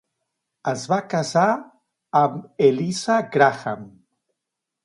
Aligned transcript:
Es 0.71 0.85
va 0.93 0.97
casar 1.11 1.43
amb 2.21 2.67
Eliza 2.71 3.19
Graham. 3.37 3.85